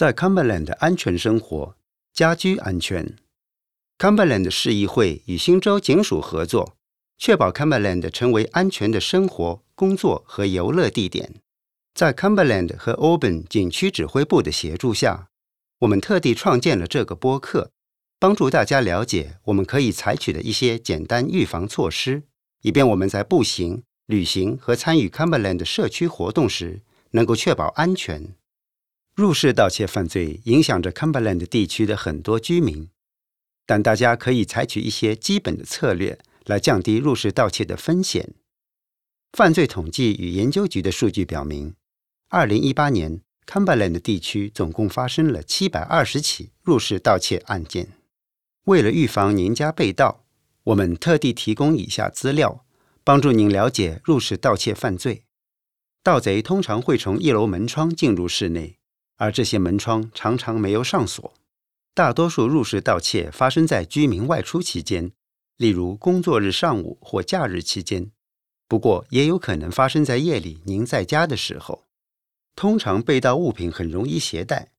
[0.00, 1.76] 在 Cumberland 安全生活，
[2.14, 3.16] 家居安全。
[3.98, 6.78] Cumberland 市议会与新州警署合作，
[7.18, 11.42] 确保 Cumberland 成为安全的生活、工作和游乐地点。
[11.92, 15.28] 在 Cumberland 和 Auburn 景区指挥部的协助下，
[15.80, 17.70] 我们特地创建了这个播客，
[18.18, 22.22] 帮助大家了解我们可以采取的一些简单预防措施，
[22.62, 26.80] 以便我们在步行、旅行和参与 Cumberland 社区活动时
[27.10, 28.34] 能够确保安全。
[29.14, 32.88] 入室盗窃犯罪影响着 Cumberland 地区的很多居民，
[33.66, 38.34] 但大家可以采取一些基本的策略来降低入室盗窃的风险。
[39.32, 41.74] 犯罪统计与研究局的数据表明
[42.30, 47.92] ，2018年 Cumberland 地区总共发生了720起入室盗窃案件。
[48.64, 50.24] 为了预防您家被盗，
[50.64, 52.64] 我们特地提供以下资料，
[53.04, 55.24] 帮助您了解入室盗窃犯罪。
[56.02, 58.78] 盗贼通常会从一楼门窗进入室内。
[59.20, 61.34] 而这些门窗常常没有上锁。
[61.94, 65.12] 大多数入室盗窃发生在居民外出期间，
[65.58, 68.10] 例如工作日上午或假日期间。
[68.66, 71.84] 不过，也有可能发生在夜里您在家的时候。
[72.56, 74.70] 通常被盗物品很容易携带，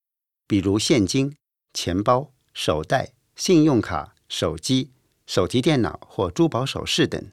[0.48, 1.36] 比如现金、
[1.74, 4.90] 钱包、手袋、信用卡、手机、
[5.28, 7.32] 手提电脑或珠宝首饰等。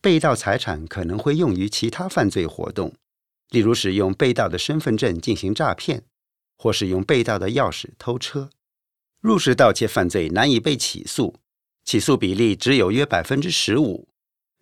[0.00, 2.94] 被盗财产可能会用于其他犯罪活动，
[3.50, 6.02] 例如使用被盗的身份证进行诈骗。
[6.56, 8.50] 或是用被盗的钥匙偷车，
[9.20, 11.36] 入室盗窃犯罪难以被起诉，
[11.84, 14.08] 起诉比例只有约百分之十五，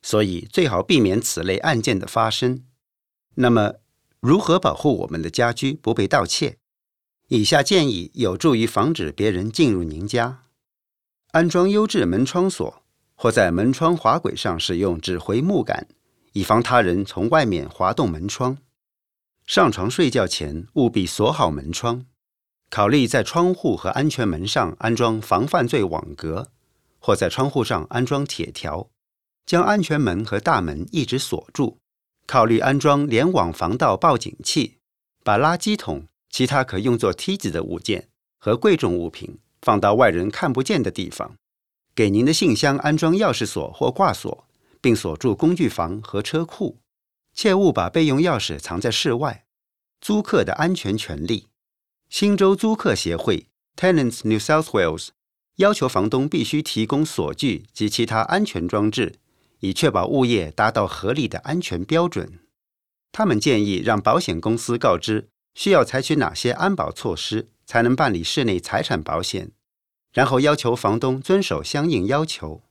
[0.03, 2.65] 所以最好避免此类案件的发生。
[3.37, 3.75] 那么，
[4.21, 6.59] 如何保护我们的家居不被盗窃？
[7.29, 10.45] 以下建议有助于防止别人进入您家：
[11.31, 12.83] 安装优质门窗锁，
[13.15, 15.89] 或在门窗滑轨上使用指挥木杆，
[16.33, 18.59] 以防他人从外面滑动门窗。
[19.53, 22.07] 上床睡觉前务必锁好门窗，
[22.71, 26.49] 考虑在窗户和安全门上安装防犯罪网格，
[26.99, 28.89] 或在窗户上安装铁条，
[29.45, 31.77] 将安全门和大门一直锁住。
[32.27, 34.79] 考虑安装联网防盗报警器，
[35.23, 38.09] 把垃圾桶、其他可用作梯子的物件
[38.39, 41.35] 和贵重物品放到外人看不见的地方。
[41.95, 44.47] 给您的信箱安装钥匙锁或挂锁，
[44.81, 46.79] 并锁住工具房和车库。
[47.35, 49.45] 切勿把备用钥匙藏在室外。
[50.01, 51.47] 租客的安全权利。
[52.09, 55.11] 新州租客协会 （Tenants New South Wales）
[55.57, 59.21] 要求房东必须提供锁具及其他安全装置，
[59.61, 62.41] 以确保物业达到合理的安全标准。
[63.13, 69.53] 他们建议让保险公司告知需要采取哪些安保措施才能办理室内财产保险，
[70.13, 72.63] 然后要求房东遵守相应要求。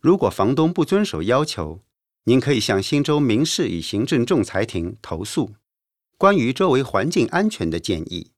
[0.00, 1.80] 如果房东不遵守要求，
[2.28, 5.54] 您可以向新州民事与行政仲裁庭投诉。
[6.18, 8.32] 关于周围环境安全的建议：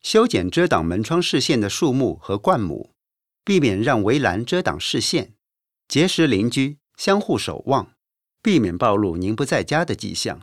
[0.00, 2.94] 修剪遮挡门窗视线的树木和灌木，
[3.44, 5.34] 避免让围栏遮挡视线；
[5.86, 7.92] 结识邻居，相互守望，
[8.40, 10.38] 避免暴露您不在家的迹象；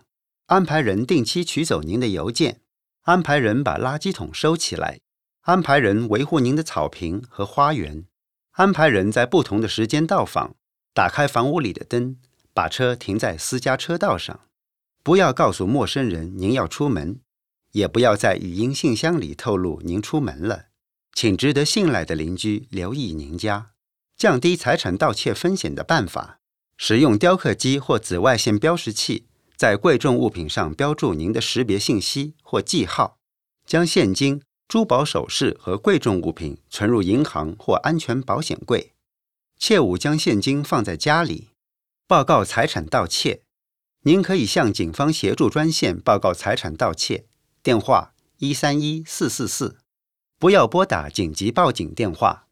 [0.45, 2.57] 安排人定期取走您的邮件；
[3.01, 4.99] 安排人把垃圾桶收起来；
[5.41, 8.03] 安排人维护您的草坪和花园；
[8.51, 10.51] 安排人在不同的时间到访；
[10.93, 12.17] 打开房屋里的灯。
[12.53, 14.41] 把车停在私家车道上，
[15.01, 17.19] 不要告诉陌生人您要出门，
[17.71, 20.65] 也不要在语音信箱里透露您出门了。
[21.13, 23.71] 请值得信赖的邻居留意您家。
[24.15, 26.39] 降低财产盗窃风险的办法：
[26.77, 29.25] 使用雕刻机或紫外线标识器，
[29.57, 33.17] 在贵重物品上标注您的识别信息或记号。
[33.65, 38.93] 将现金、珠宝首饰和贵重物品存入银行或安全保险柜。
[39.57, 41.49] 切勿将现金放在家里。
[42.13, 43.41] 报告财产盗窃，
[44.03, 47.25] 您可以向警方协助专线报告财产盗窃，
[47.63, 49.77] 电话一三一四四四。
[50.37, 52.45] 不要拨打紧急报警电话。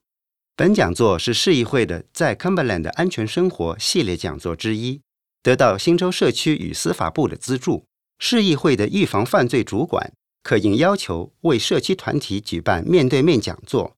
[0.55, 5.01] 本讲座是市议会的在 Cumberland 安全生活系列讲座之一，
[5.43, 7.85] 得到新州社区与司法部的资助。
[8.17, 10.11] 市议会的预防犯罪主管
[10.41, 13.95] 可应要求为社区团体举办面对面讲座。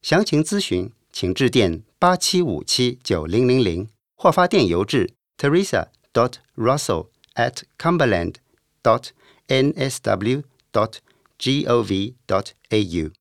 [0.00, 3.86] 详情咨询，请致电八七五七九零零零。
[4.21, 8.35] 或发电邮至 teresa dot russell at cumberland
[8.83, 9.09] dot
[9.47, 10.99] nsw dot
[11.39, 13.17] gov dot au。